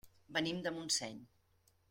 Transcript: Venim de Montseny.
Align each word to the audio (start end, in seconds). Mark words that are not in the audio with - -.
Venim 0.37 0.63
de 0.67 0.73
Montseny. 0.79 1.21